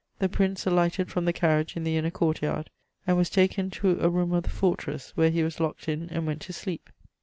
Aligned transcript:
The 0.17 0.27
Prince 0.29 0.65
alighted 0.65 1.11
from 1.11 1.25
the 1.25 1.31
carriage 1.31 1.77
in 1.77 1.83
the 1.83 1.95
inner 1.95 2.09
court 2.09 2.41
yard 2.41 2.71
and 3.05 3.15
was 3.17 3.29
taken 3.29 3.69
to 3.69 3.99
a 4.01 4.09
room 4.09 4.33
of 4.33 4.41
the 4.41 4.49
fortress, 4.49 5.11
where 5.13 5.29
he 5.29 5.43
was 5.43 5.59
locked 5.59 5.87
in 5.87 6.09
and 6.09 6.25
went 6.25 6.41
to 6.41 6.53
sleep. 6.53 6.89